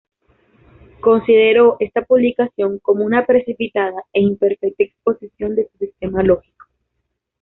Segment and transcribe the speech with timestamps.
[0.99, 6.65] Consideró esta publicación como una precipitada e imperfecta exposición de su sistema lógico.